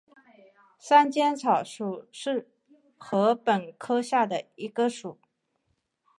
[0.79, 2.49] 山涧草属是
[2.97, 5.19] 禾本科下的一个属。